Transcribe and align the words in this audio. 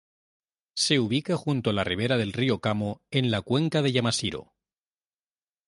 Se 0.73 0.97
ubica 0.99 1.37
junto 1.37 1.69
a 1.69 1.73
la 1.73 1.83
ribera 1.83 2.17
del 2.17 2.33
río 2.33 2.59
Kamo 2.59 3.01
en 3.11 3.29
la 3.29 3.43
cuenca 3.43 3.83
de 3.83 3.91
Yamashiro. 3.91 4.51